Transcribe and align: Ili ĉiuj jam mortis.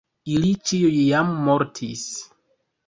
Ili 0.35 0.47
ĉiuj 0.69 0.95
jam 1.11 1.31
mortis. 1.51 2.11